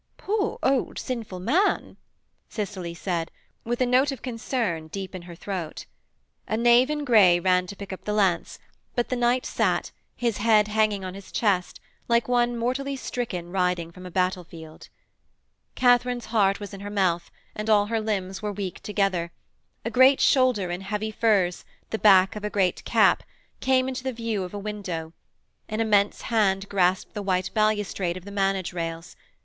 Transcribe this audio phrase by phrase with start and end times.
[0.17, 1.95] 'Poor old sinful man!'
[2.49, 3.29] Cicely said
[3.63, 5.85] with a note of concern deep in her throat.
[6.47, 8.57] A knave in grey ran to pick up the lance,
[8.95, 13.91] but the knight sat, his head hanging on his chest, like one mortally stricken riding
[13.91, 14.89] from a battlefield.
[15.75, 19.31] Katharine's heart was in her mouth, and all her limbs were weak together;
[19.85, 23.21] a great shoulder in heavy furs, the back of a great cap,
[23.59, 25.13] came into the view of the window,
[25.69, 29.15] an immense hand grasped the white balustrade of the manage rails.